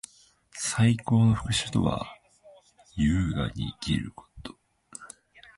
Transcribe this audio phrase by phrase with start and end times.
[0.53, 2.15] 最高の復讐とは，
[2.95, 4.55] 優雅に生きること。